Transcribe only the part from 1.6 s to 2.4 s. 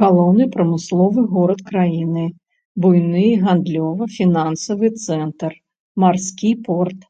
краіны,